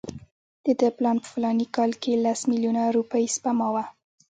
د 0.65 0.67
ده 0.79 0.89
پلان 0.97 1.17
په 1.21 1.27
فلاني 1.33 1.65
کال 1.75 1.91
کې 2.01 2.21
لس 2.23 2.39
میلیونه 2.51 2.81
روپۍ 2.97 3.25
سپما 3.35 3.67
وه. 3.73 3.83